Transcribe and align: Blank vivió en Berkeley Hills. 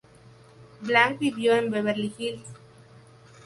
Blank 0.81 1.19
vivió 1.19 1.53
en 1.55 1.69
Berkeley 1.69 2.11
Hills. 2.17 2.47